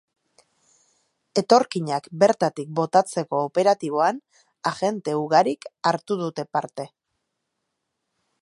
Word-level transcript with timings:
Etorkinak 1.41 2.07
bertatik 2.23 2.71
botatzeko 2.79 3.43
operatiboan, 3.51 4.19
agente 4.73 5.17
ugarik 5.23 5.69
hartu 5.91 6.19
dute 6.27 6.51
parte. 6.59 6.89